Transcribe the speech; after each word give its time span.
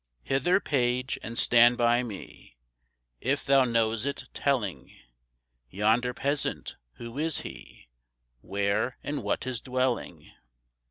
"Hither, 0.23 0.59
page, 0.59 1.19
and 1.21 1.37
stand 1.37 1.77
by 1.77 2.01
me, 2.01 2.57
If 3.19 3.45
thou 3.45 3.65
know'st 3.65 4.07
it, 4.07 4.23
telling. 4.33 4.91
Yonder 5.69 6.11
peasant, 6.11 6.75
who 6.93 7.19
is 7.19 7.41
he? 7.41 7.87
Where 8.41 8.97
and 9.03 9.21
what 9.21 9.43
his 9.43 9.61
dwelling?" 9.61 10.31